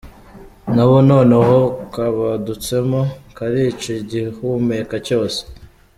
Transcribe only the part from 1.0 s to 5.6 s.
noneho kabadutsemo, karica igihumeka cyose.